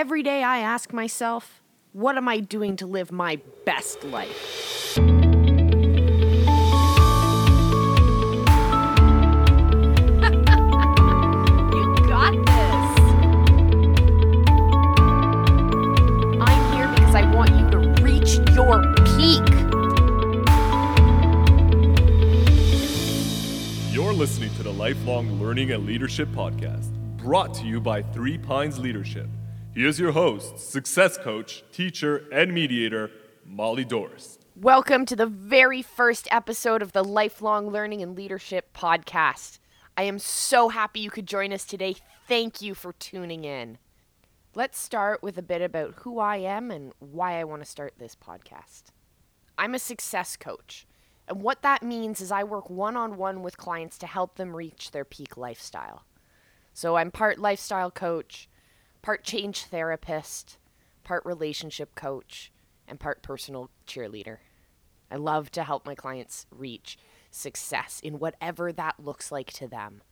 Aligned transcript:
Every 0.00 0.22
day 0.22 0.42
I 0.42 0.60
ask 0.60 0.94
myself, 0.94 1.60
what 1.92 2.16
am 2.16 2.26
I 2.26 2.40
doing 2.40 2.74
to 2.76 2.86
live 2.86 3.12
my 3.12 3.38
best 3.66 4.02
life? 4.02 4.94
you 4.96 5.04
got 12.08 12.32
this. 12.46 12.86
I'm 16.40 16.72
here 16.72 16.88
because 16.94 17.14
I 17.14 17.30
want 17.34 17.50
you 17.50 17.68
to 17.68 17.80
reach 18.02 18.38
your 18.56 18.80
peak. 19.04 19.46
You're 23.92 24.14
listening 24.14 24.54
to 24.54 24.62
the 24.62 24.72
Lifelong 24.72 25.38
Learning 25.38 25.72
and 25.72 25.84
Leadership 25.84 26.30
Podcast, 26.30 26.90
brought 27.18 27.52
to 27.56 27.66
you 27.66 27.82
by 27.82 28.00
Three 28.00 28.38
Pines 28.38 28.78
Leadership. 28.78 29.28
Here's 29.80 29.98
your 29.98 30.12
host, 30.12 30.58
success 30.58 31.16
coach, 31.16 31.64
teacher, 31.72 32.28
and 32.30 32.52
mediator, 32.52 33.10
Molly 33.46 33.82
Doris. 33.82 34.38
Welcome 34.54 35.06
to 35.06 35.16
the 35.16 35.24
very 35.24 35.80
first 35.80 36.28
episode 36.30 36.82
of 36.82 36.92
the 36.92 37.02
Lifelong 37.02 37.70
Learning 37.70 38.02
and 38.02 38.14
Leadership 38.14 38.74
Podcast. 38.76 39.58
I 39.96 40.02
am 40.02 40.18
so 40.18 40.68
happy 40.68 41.00
you 41.00 41.10
could 41.10 41.24
join 41.24 41.50
us 41.50 41.64
today. 41.64 41.96
Thank 42.28 42.60
you 42.60 42.74
for 42.74 42.92
tuning 42.92 43.44
in. 43.44 43.78
Let's 44.54 44.78
start 44.78 45.22
with 45.22 45.38
a 45.38 45.42
bit 45.42 45.62
about 45.62 45.94
who 46.00 46.18
I 46.18 46.36
am 46.36 46.70
and 46.70 46.92
why 46.98 47.40
I 47.40 47.44
want 47.44 47.62
to 47.62 47.66
start 47.66 47.94
this 47.96 48.14
podcast. 48.14 48.82
I'm 49.56 49.74
a 49.74 49.78
success 49.78 50.36
coach, 50.36 50.86
and 51.26 51.40
what 51.40 51.62
that 51.62 51.82
means 51.82 52.20
is 52.20 52.30
I 52.30 52.44
work 52.44 52.68
one 52.68 52.98
on 52.98 53.16
one 53.16 53.42
with 53.42 53.56
clients 53.56 53.96
to 53.96 54.06
help 54.06 54.34
them 54.34 54.54
reach 54.54 54.90
their 54.90 55.06
peak 55.06 55.38
lifestyle. 55.38 56.04
So 56.74 56.96
I'm 56.96 57.10
part 57.10 57.38
lifestyle 57.38 57.90
coach, 57.90 58.49
part 59.02 59.24
change 59.24 59.64
therapist, 59.64 60.58
part 61.04 61.24
relationship 61.24 61.94
coach, 61.94 62.52
and 62.86 63.00
part 63.00 63.22
personal 63.22 63.70
cheerleader. 63.86 64.38
I 65.10 65.16
love 65.16 65.50
to 65.52 65.64
help 65.64 65.86
my 65.86 65.94
clients 65.94 66.46
reach 66.50 66.98
success 67.30 68.00
in 68.02 68.18
whatever 68.18 68.72
that 68.72 69.00
looks 69.00 69.32
like 69.32 69.52
to 69.54 69.66
them. 69.66 70.02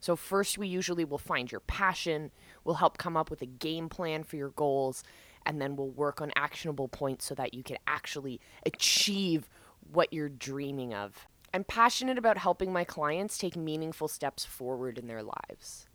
So, 0.00 0.16
first, 0.16 0.58
we 0.58 0.66
usually 0.66 1.04
will 1.04 1.18
find 1.18 1.50
your 1.50 1.60
passion, 1.60 2.32
we'll 2.64 2.74
help 2.76 2.98
come 2.98 3.16
up 3.16 3.30
with 3.30 3.40
a 3.42 3.46
game 3.46 3.88
plan 3.88 4.24
for 4.24 4.36
your 4.36 4.50
goals, 4.50 5.04
and 5.46 5.60
then 5.60 5.76
we'll 5.76 5.90
work 5.90 6.20
on 6.20 6.32
actionable 6.34 6.88
points 6.88 7.24
so 7.24 7.34
that 7.36 7.54
you 7.54 7.62
can 7.62 7.76
actually 7.86 8.40
achieve 8.66 9.48
what 9.92 10.12
you're 10.12 10.28
dreaming 10.28 10.92
of. 10.92 11.28
I'm 11.54 11.64
passionate 11.64 12.18
about 12.18 12.38
helping 12.38 12.72
my 12.72 12.82
clients 12.82 13.38
take 13.38 13.56
meaningful 13.56 14.08
steps 14.08 14.44
forward 14.44 14.98
in 14.98 15.06
their 15.06 15.22
lives. 15.22 15.86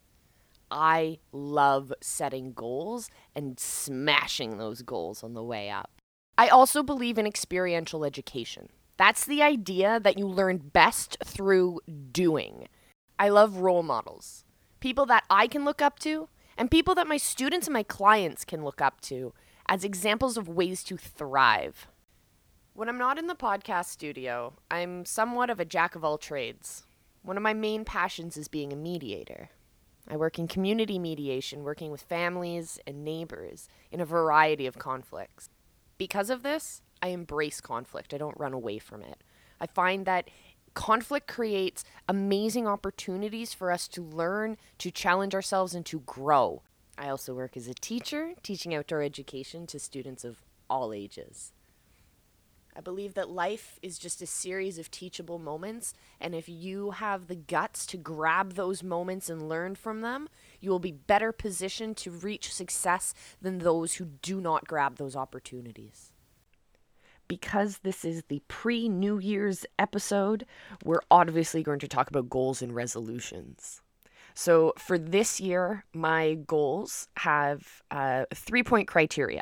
I 0.70 1.20
love 1.32 1.94
setting 2.02 2.54
goals 2.54 3.10
and 3.36 3.60
smashing 3.60 4.58
those 4.58 4.82
goals 4.82 5.24
on 5.24 5.34
the 5.34 5.44
way 5.44 5.70
up. 5.70 5.92
I 6.38 6.50
also 6.50 6.84
believe 6.84 7.18
in 7.18 7.26
experiential 7.26 8.06
education. 8.06 8.70
That's 8.98 9.26
the 9.26 9.42
idea 9.42 10.00
that 10.00 10.18
you 10.18 10.28
learn 10.28 10.58
best 10.58 11.18
through 11.24 11.80
doing. 12.12 12.68
I 13.20 13.30
love 13.30 13.58
role 13.58 13.84
models, 13.84 14.44
people 14.80 15.06
that 15.08 15.24
I 15.30 15.48
can 15.48 15.66
look 15.66 15.82
up 15.82 16.00
to, 16.00 16.30
and 16.58 16.72
people 16.72 16.96
that 16.96 17.08
my 17.08 17.18
students 17.18 17.68
and 17.68 17.74
my 17.74 17.84
clients 17.84 18.44
can 18.44 18.64
look 18.64 18.82
up 18.82 19.02
to 19.02 19.34
as 19.68 19.84
examples 19.84 20.38
of 20.38 20.48
ways 20.48 20.84
to 20.84 20.98
thrive. 20.98 21.88
When 22.74 22.90
I'm 22.90 22.98
not 22.98 23.18
in 23.18 23.28
the 23.28 23.36
podcast 23.36 23.86
studio, 23.86 24.54
I'm 24.70 25.06
somewhat 25.06 25.50
of 25.50 25.60
a 25.60 25.66
jack 25.66 25.96
of 25.96 26.04
all 26.04 26.18
trades. 26.18 26.86
One 27.24 27.38
of 27.38 27.44
my 27.44 27.54
main 27.54 27.86
passions 27.86 28.38
is 28.38 28.48
being 28.48 28.72
a 28.72 28.76
mediator. 28.76 29.50
I 30.10 30.16
work 30.16 30.40
in 30.40 30.48
community 30.48 31.00
mediation, 31.00 31.64
working 31.64 31.92
with 31.92 32.02
families 32.02 32.80
and 32.88 33.04
neighbors 33.04 33.68
in 33.92 34.00
a 34.00 34.06
variety 34.06 34.66
of 34.66 34.80
conflicts. 34.80 35.50
Because 35.98 36.30
of 36.30 36.44
this, 36.44 36.82
I 37.02 37.10
embrace 37.10 37.62
conflict. 37.62 38.14
I 38.14 38.18
don't 38.18 38.40
run 38.40 38.54
away 38.54 38.80
from 38.80 39.02
it. 39.02 39.24
I 39.60 39.68
find 39.68 40.06
that 40.06 40.30
conflict 40.74 41.28
creates 41.28 41.84
amazing 42.08 42.68
opportunities 42.68 43.54
for 43.54 43.72
us 43.72 43.88
to 43.90 44.02
learn, 44.02 44.58
to 44.78 44.92
challenge 44.92 45.34
ourselves, 45.34 45.74
and 45.74 45.86
to 45.88 46.00
grow. 46.02 46.62
I 46.98 47.10
also 47.10 47.34
work 47.34 47.58
as 47.58 47.68
a 47.68 47.74
teacher, 47.74 48.34
teaching 48.44 48.74
outdoor 48.74 49.02
education 49.02 49.68
to 49.68 49.80
students 49.80 50.24
of 50.24 50.38
all 50.70 50.94
ages. 50.94 51.52
I 52.78 52.82
believe 52.82 53.16
that 53.16 53.30
life 53.30 53.80
is 53.82 53.98
just 53.98 54.22
a 54.22 54.28
series 54.28 54.78
of 54.78 54.92
teachable 54.92 55.40
moments, 55.40 55.96
and 56.22 56.36
if 56.36 56.48
you 56.48 56.92
have 56.92 57.26
the 57.26 57.36
guts 57.36 57.88
to 57.88 57.98
grab 57.98 58.54
those 58.54 58.84
moments 58.84 59.32
and 59.32 59.50
learn 59.50 59.74
from 59.74 60.02
them, 60.02 60.30
you 60.62 60.70
will 60.70 60.78
be 60.78 60.92
better 60.92 61.32
positioned 61.32 61.98
to 61.98 62.12
reach 62.12 62.54
success 62.54 63.16
than 63.42 63.58
those 63.58 63.96
who 63.96 64.06
do 64.22 64.40
not 64.40 64.68
grab 64.68 64.98
those 64.98 65.16
opportunities. 65.16 66.12
Because 67.28 67.80
this 67.80 68.06
is 68.06 68.24
the 68.28 68.44
pre 68.48 68.88
New 68.88 69.18
Year's 69.18 69.66
episode, 69.80 70.46
we're 70.84 71.02
obviously 71.10 71.64
going 71.64 71.80
to 71.80 71.88
talk 71.88 72.10
about 72.10 72.30
goals 72.30 72.62
and 72.62 72.76
resolutions. 72.76 73.82
So, 74.36 74.74
for 74.78 75.00
this 75.00 75.40
year, 75.40 75.84
my 75.96 76.36
goals 76.46 77.08
have 77.18 77.82
uh, 77.90 78.26
three 78.36 78.62
point 78.62 78.88
criteria. 78.88 79.42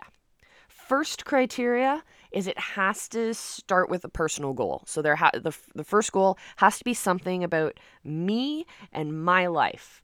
First 0.70 1.26
criteria 1.26 2.04
is 2.36 2.48
it 2.48 2.60
has 2.60 3.08
to 3.08 3.34
start 3.34 3.90
with 3.90 4.04
a 4.04 4.10
personal 4.10 4.54
goal. 4.54 4.84
So 4.86 5.02
there 5.02 5.16
ha- 5.16 5.32
the, 5.34 5.56
the 5.74 5.86
first 5.86 6.12
goal 6.12 6.38
has 6.58 6.78
to 6.78 6.84
be 6.84 6.94
something 6.94 7.44
about 7.44 7.80
me 8.04 8.66
and 8.92 9.24
my 9.24 9.48
life. 9.48 10.04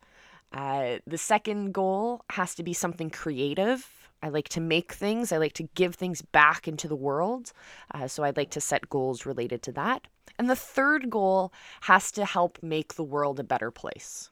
Uh, 0.53 0.97
the 1.05 1.17
second 1.17 1.73
goal 1.73 2.23
has 2.31 2.55
to 2.55 2.63
be 2.63 2.73
something 2.73 3.09
creative. 3.09 4.09
I 4.23 4.29
like 4.29 4.47
to 4.49 4.61
make 4.61 4.93
things. 4.93 5.31
I 5.31 5.37
like 5.37 5.53
to 5.53 5.67
give 5.75 5.95
things 5.95 6.21
back 6.21 6.67
into 6.67 6.87
the 6.87 6.95
world. 6.95 7.51
Uh, 7.93 8.07
so 8.07 8.23
I'd 8.23 8.37
like 8.37 8.51
to 8.51 8.61
set 8.61 8.89
goals 8.89 9.25
related 9.25 9.61
to 9.63 9.73
that. 9.73 10.07
And 10.39 10.49
the 10.49 10.55
third 10.55 11.09
goal 11.09 11.51
has 11.81 12.11
to 12.13 12.23
help 12.23 12.59
make 12.63 12.95
the 12.95 13.03
world 13.03 13.39
a 13.39 13.43
better 13.43 13.71
place. 13.71 14.29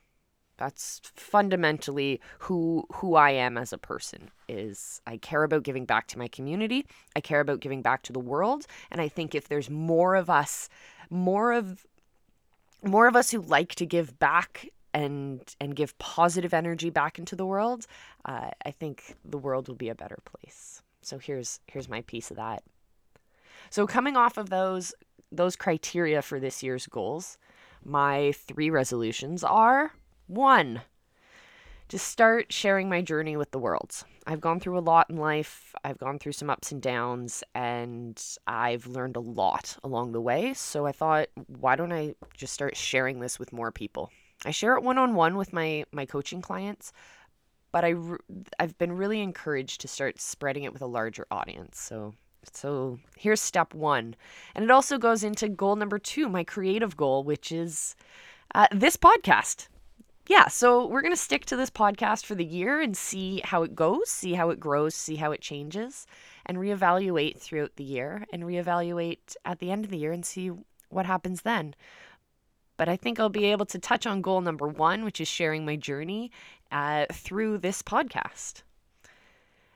That's 0.60 1.00
fundamentally 1.16 2.20
who 2.40 2.86
who 2.96 3.16
I 3.16 3.32
am 3.32 3.58
as 3.58 3.72
a 3.72 3.78
person 3.78 4.30
is 4.50 5.02
I 5.08 5.16
care 5.16 5.44
about 5.44 5.64
giving 5.64 5.86
back 5.86 6.08
to 6.08 6.20
my 6.20 6.28
community. 6.28 6.86
I 7.16 7.22
care 7.22 7.40
about 7.40 7.62
giving 7.62 7.82
back 7.82 8.04
to 8.04 8.14
the 8.14 8.20
world, 8.20 8.68
and 8.92 9.00
I 9.00 9.08
think 9.08 9.34
if 9.34 9.48
there's 9.48 9.70
more 9.70 10.16
of 10.16 10.30
us, 10.30 10.68
more 11.10 11.54
of 11.54 11.88
more 12.84 13.08
of 13.08 13.16
us 13.16 13.32
who 13.32 13.40
like 13.40 13.74
to 13.76 13.86
give 13.86 14.20
back 14.20 14.68
and 14.94 15.40
and 15.62 15.78
give 15.78 15.98
positive 15.98 16.54
energy 16.54 16.90
back 16.90 17.18
into 17.18 17.38
the 17.38 17.46
world, 17.46 17.88
uh, 18.26 18.50
I 18.66 18.72
think 18.72 19.16
the 19.24 19.38
world 19.38 19.70
will 19.70 19.76
be 19.76 19.88
a 19.88 19.96
better 19.96 20.20
place. 20.26 20.82
So 21.02 21.20
here's 21.20 21.62
here's 21.68 21.88
my 21.88 22.02
piece 22.02 22.32
of 22.32 22.38
that. 22.38 22.64
So 23.70 23.88
coming 23.88 24.18
off 24.18 24.38
of 24.38 24.50
those 24.50 24.94
those 25.32 25.56
criteria 25.56 26.22
for 26.22 26.38
this 26.38 26.62
year's 26.62 26.86
goals, 26.86 27.38
my 27.86 28.34
three 28.34 28.70
resolutions 28.70 29.42
are 29.42 29.94
one, 30.30 30.82
to 31.90 31.98
start 31.98 32.54
sharing 32.54 32.88
my 32.88 33.02
journey 33.02 33.36
with 33.36 33.52
the 33.52 33.60
world. 33.60 34.04
I've 34.28 34.40
gone 34.40 34.60
through 34.60 34.78
a 34.78 34.80
lot 34.80 35.10
in 35.10 35.18
life. 35.18 35.74
I've 35.84 35.98
gone 35.98 36.20
through 36.20 36.34
some 36.34 36.50
ups 36.50 36.72
and 36.72 36.82
downs, 36.82 37.44
and 37.56 38.22
I've 38.46 38.86
learned 38.86 39.16
a 39.16 39.22
lot 39.22 39.76
along 39.84 40.12
the 40.12 40.22
way. 40.22 40.54
So 40.54 40.86
I 40.86 40.92
thought, 40.92 41.30
why 41.48 41.76
don't 41.76 41.92
I 41.92 42.14
just 42.38 42.54
start 42.54 42.78
sharing 42.78 43.20
this 43.20 43.40
with 43.40 43.52
more 43.52 43.72
people? 43.72 44.12
I 44.46 44.52
share 44.52 44.76
it 44.76 44.84
one 44.84 44.98
on 45.00 45.16
one 45.16 45.36
with 45.36 45.52
my 45.52 45.84
my 45.92 46.06
coaching 46.06 46.42
clients, 46.42 46.94
but 47.72 47.84
I 47.84 47.96
I've 48.60 48.78
been 48.78 48.94
really 48.94 49.22
encouraged 49.22 49.82
to 49.82 49.88
start 49.88 50.22
spreading 50.22 50.64
it 50.64 50.74
with 50.74 50.82
a 50.82 50.88
larger 50.88 51.26
audience. 51.32 51.80
So 51.80 52.14
so 52.54 53.00
here's 53.18 53.42
step 53.42 53.74
one, 53.74 54.16
and 54.56 54.64
it 54.64 54.72
also 54.72 54.98
goes 54.98 55.24
into 55.24 55.50
goal 55.50 55.76
number 55.76 56.00
two, 56.00 56.30
my 56.30 56.44
creative 56.44 56.96
goal, 56.96 57.24
which 57.24 57.52
is 57.52 57.96
uh, 58.56 58.68
this 58.72 58.96
podcast 58.96 59.68
yeah, 60.30 60.48
so 60.48 60.86
we're 60.86 61.02
going 61.02 61.12
to 61.12 61.18
stick 61.18 61.46
to 61.46 61.56
this 61.56 61.72
podcast 61.72 62.24
for 62.24 62.36
the 62.36 62.46
year 62.46 62.80
and 62.80 62.96
see 62.96 63.42
how 63.44 63.64
it 63.64 63.74
goes, 63.74 64.12
see 64.12 64.34
how 64.34 64.52
it 64.52 64.60
grows, 64.60 64.94
see 64.94 65.16
how 65.16 65.32
it 65.32 65.42
changes, 65.42 66.06
and 66.46 66.60
reevaluate 66.60 67.40
throughout 67.40 67.76
the 67.78 67.84
year 67.84 68.28
and 68.32 68.44
reevaluate 68.44 69.36
at 69.44 69.58
the 69.58 69.72
end 69.72 69.86
of 69.86 69.90
the 69.90 69.98
year 69.98 70.12
and 70.12 70.24
see 70.24 70.52
what 70.90 71.08
happens 71.08 71.42
then. 71.42 71.74
But 72.78 72.88
I 72.88 72.96
think 72.96 73.20
I'll 73.20 73.30
be 73.30 73.46
able 73.46 73.66
to 73.66 73.80
touch 73.80 74.06
on 74.06 74.22
goal 74.22 74.42
number 74.42 74.68
one, 74.68 75.04
which 75.04 75.20
is 75.20 75.28
sharing 75.28 75.66
my 75.66 75.76
journey 75.76 76.32
uh, 76.72 77.08
through 77.12 77.58
this 77.58 77.82
podcast. 77.82 78.62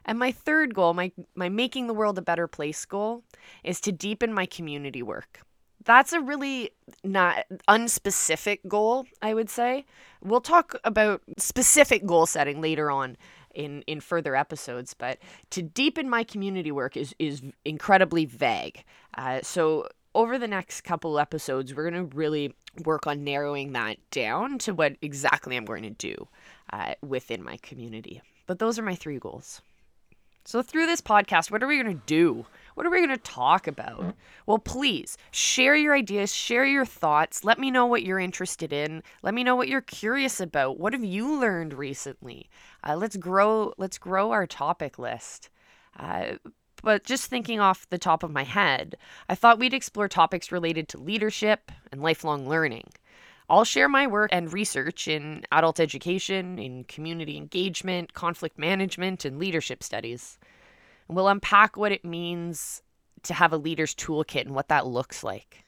And 0.06 0.20
my 0.20 0.32
third 0.32 0.76
goal, 0.76 0.94
my, 0.94 1.12
my 1.34 1.50
making 1.50 1.88
the 1.88 1.96
world 1.96 2.20
a 2.20 2.22
better 2.22 2.48
place 2.48 2.86
goal, 2.86 3.24
is 3.64 3.82
to 3.82 3.92
deepen 3.92 4.32
my 4.32 4.46
community 4.46 5.02
work 5.02 5.40
that's 5.86 6.14
a 6.14 6.22
really 6.22 6.72
not 7.04 7.46
unspecific 7.68 8.60
goal, 8.68 9.06
I 9.22 9.34
would 9.34 9.50
say. 9.50 9.86
We'll 10.22 10.42
talk 10.42 10.76
about 10.84 11.22
specific 11.38 12.06
goal 12.06 12.26
setting 12.26 12.62
later 12.62 12.90
on 12.90 13.18
in 13.54 13.84
in 13.84 14.00
further 14.00 14.36
episodes, 14.36 14.94
but 14.94 15.20
to 15.52 15.62
deepen 15.62 16.10
my 16.10 16.24
community 16.24 16.72
work 16.72 16.98
is 16.98 17.16
is 17.20 17.42
incredibly 17.66 18.26
vague. 18.26 18.84
Uh, 19.18 19.42
so 19.44 19.88
over 20.16 20.38
the 20.38 20.48
next 20.48 20.82
couple 20.82 21.20
episodes, 21.20 21.74
we're 21.74 21.90
going 21.90 22.10
to 22.10 22.16
really 22.16 22.54
work 22.86 23.08
on 23.08 23.24
narrowing 23.24 23.74
that 23.74 23.98
down 24.12 24.58
to 24.60 24.74
what 24.74 24.96
exactly 25.02 25.56
I'm 25.56 25.66
going 25.66 25.84
to 25.84 25.90
do 25.90 26.28
uh, 26.72 26.94
within 27.02 27.44
my 27.44 27.58
community. 27.58 28.22
But 28.48 28.60
those 28.60 28.78
are 28.78 28.84
my 28.84 28.96
three 28.96 29.20
goals. 29.20 29.62
So, 30.46 30.62
through 30.62 30.88
this 30.88 31.02
podcast, 31.02 31.52
what 31.52 31.64
are 31.64 31.68
we 31.68 31.82
going 31.82 31.98
to 31.98 32.06
do? 32.06 32.46
What 32.76 32.86
are 32.86 32.90
we 32.90 33.06
going 33.06 33.10
to 33.10 33.18
talk 33.18 33.68
about? 33.68 34.16
Well, 34.46 34.60
please 34.60 35.18
share 35.32 35.76
your 35.76 35.96
ideas, 35.96 36.34
share 36.34 36.66
your 36.66 36.86
thoughts. 36.86 37.44
Let 37.44 37.60
me 37.60 37.72
know 37.72 37.86
what 37.86 38.04
you're 38.04 38.20
interested 38.20 38.74
in. 38.74 39.04
Let 39.22 39.34
me 39.34 39.44
know 39.44 39.56
what 39.56 39.68
you're 39.68 39.82
curious 39.82 40.40
about. 40.40 40.80
What 40.80 40.94
have 40.94 41.04
you 41.04 41.40
learned 41.40 41.74
recently? 41.74 42.50
Uh, 42.88 42.96
let's 42.96 43.18
grow. 43.18 43.74
Let's 43.78 43.98
grow 43.98 44.32
our 44.32 44.48
topic 44.48 44.98
list. 45.00 45.50
Uh, 45.98 46.34
but 46.84 47.06
just 47.06 47.30
thinking 47.30 47.60
off 47.60 47.90
the 47.90 47.98
top 47.98 48.24
of 48.24 48.32
my 48.32 48.44
head, 48.44 48.96
I 49.30 49.36
thought 49.36 49.60
we'd 49.60 49.74
explore 49.74 50.10
topics 50.10 50.52
related 50.52 50.90
to 50.90 50.98
leadership 50.98 51.72
and 51.92 52.02
lifelong 52.02 52.48
learning. 52.48 52.90
I'll 53.50 53.64
share 53.64 53.88
my 53.88 54.08
work 54.08 54.30
and 54.34 54.52
research 54.52 55.08
in 55.08 55.46
adult 55.52 55.80
education, 55.80 56.60
in 56.60 56.86
community 56.86 57.38
engagement, 57.38 58.14
conflict 58.14 58.58
management, 58.58 59.26
and 59.26 59.38
leadership 59.38 59.84
studies. 59.84 60.38
We'll 61.16 61.28
unpack 61.28 61.78
what 61.78 61.92
it 61.92 62.06
means 62.06 62.82
to 63.24 63.34
have 63.34 63.54
a 63.54 63.58
leader's 63.58 63.96
toolkit 63.96 64.42
and 64.42 64.56
what 64.56 64.68
that 64.70 64.86
looks 64.86 65.24
like. 65.24 65.64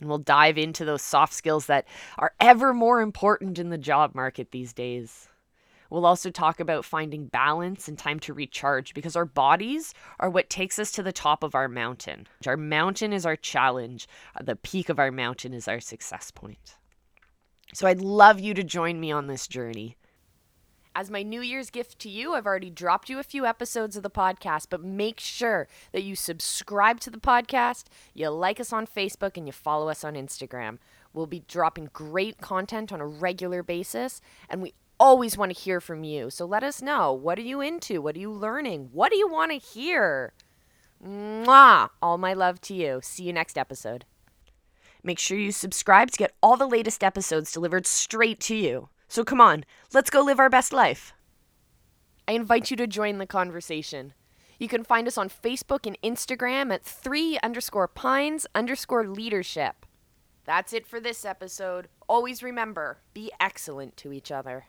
And 0.00 0.08
we'll 0.08 0.18
dive 0.18 0.56
into 0.56 0.84
those 0.84 1.02
soft 1.02 1.34
skills 1.34 1.66
that 1.66 1.86
are 2.18 2.32
ever 2.40 2.72
more 2.72 3.00
important 3.00 3.58
in 3.58 3.70
the 3.70 3.78
job 3.78 4.14
market 4.14 4.50
these 4.50 4.72
days. 4.72 5.28
We'll 5.90 6.06
also 6.06 6.30
talk 6.30 6.60
about 6.60 6.84
finding 6.84 7.26
balance 7.26 7.88
and 7.88 7.98
time 7.98 8.20
to 8.20 8.32
recharge 8.32 8.94
because 8.94 9.16
our 9.16 9.24
bodies 9.24 9.92
are 10.20 10.30
what 10.30 10.48
takes 10.48 10.78
us 10.78 10.92
to 10.92 11.02
the 11.02 11.12
top 11.12 11.42
of 11.42 11.56
our 11.56 11.68
mountain. 11.68 12.28
Our 12.46 12.56
mountain 12.56 13.12
is 13.12 13.26
our 13.26 13.36
challenge, 13.36 14.06
uh, 14.36 14.44
the 14.44 14.54
peak 14.54 14.88
of 14.88 15.00
our 15.00 15.10
mountain 15.10 15.52
is 15.52 15.66
our 15.66 15.80
success 15.80 16.30
point. 16.30 16.76
So 17.74 17.88
I'd 17.88 18.00
love 18.00 18.38
you 18.38 18.54
to 18.54 18.62
join 18.62 19.00
me 19.00 19.10
on 19.10 19.26
this 19.26 19.48
journey. 19.48 19.96
As 20.94 21.08
my 21.08 21.22
New 21.22 21.40
Year's 21.40 21.70
gift 21.70 22.00
to 22.00 22.08
you, 22.08 22.34
I've 22.34 22.46
already 22.46 22.68
dropped 22.68 23.08
you 23.08 23.20
a 23.20 23.24
few 23.24 23.46
episodes 23.46 23.96
of 23.96 24.02
the 24.02 24.10
podcast, 24.10 24.66
but 24.70 24.82
make 24.82 25.20
sure 25.20 25.68
that 25.92 26.02
you 26.02 26.16
subscribe 26.16 26.98
to 27.00 27.10
the 27.10 27.18
podcast, 27.18 27.84
you 28.12 28.28
like 28.28 28.58
us 28.58 28.72
on 28.72 28.88
Facebook, 28.88 29.36
and 29.36 29.46
you 29.46 29.52
follow 29.52 29.88
us 29.88 30.02
on 30.02 30.14
Instagram. 30.14 30.78
We'll 31.12 31.26
be 31.26 31.44
dropping 31.46 31.90
great 31.92 32.38
content 32.40 32.92
on 32.92 33.00
a 33.00 33.06
regular 33.06 33.62
basis, 33.62 34.20
and 34.48 34.60
we 34.60 34.74
always 34.98 35.38
want 35.38 35.54
to 35.54 35.60
hear 35.60 35.80
from 35.80 36.02
you. 36.02 36.28
So 36.28 36.44
let 36.44 36.64
us 36.64 36.82
know 36.82 37.12
what 37.12 37.38
are 37.38 37.42
you 37.42 37.60
into? 37.60 38.02
What 38.02 38.16
are 38.16 38.20
you 38.20 38.32
learning? 38.32 38.90
What 38.92 39.12
do 39.12 39.16
you 39.16 39.28
want 39.28 39.52
to 39.52 39.58
hear? 39.58 40.32
Mwah! 41.02 41.88
All 42.02 42.18
my 42.18 42.34
love 42.34 42.60
to 42.62 42.74
you. 42.74 43.00
See 43.02 43.22
you 43.22 43.32
next 43.32 43.56
episode. 43.56 44.04
Make 45.04 45.20
sure 45.20 45.38
you 45.38 45.52
subscribe 45.52 46.10
to 46.10 46.18
get 46.18 46.34
all 46.42 46.56
the 46.56 46.66
latest 46.66 47.04
episodes 47.04 47.52
delivered 47.52 47.86
straight 47.86 48.40
to 48.40 48.56
you. 48.56 48.88
So 49.10 49.24
come 49.24 49.40
on, 49.40 49.64
let's 49.92 50.08
go 50.08 50.22
live 50.22 50.38
our 50.38 50.48
best 50.48 50.72
life. 50.72 51.14
I 52.28 52.32
invite 52.32 52.70
you 52.70 52.76
to 52.76 52.86
join 52.86 53.18
the 53.18 53.26
conversation. 53.26 54.14
You 54.56 54.68
can 54.68 54.84
find 54.84 55.08
us 55.08 55.18
on 55.18 55.28
Facebook 55.28 55.84
and 55.84 56.00
Instagram 56.00 56.72
at 56.72 56.84
three 56.84 57.36
underscore 57.42 57.88
pines 57.88 58.46
underscore 58.54 59.08
leadership. 59.08 59.84
That's 60.44 60.72
it 60.72 60.86
for 60.86 61.00
this 61.00 61.24
episode. 61.24 61.88
Always 62.08 62.40
remember 62.40 62.98
be 63.12 63.32
excellent 63.40 63.96
to 63.96 64.12
each 64.12 64.30
other. 64.30 64.66